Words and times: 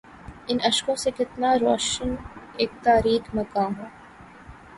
ان 0.47 0.57
اشکوں 0.69 0.95
سے 0.95 1.09
کتنا 1.17 1.49
روشن 1.61 2.09
اک 2.61 2.71
تاریک 2.83 3.23
مکان 3.35 3.71
ہو 3.79 3.85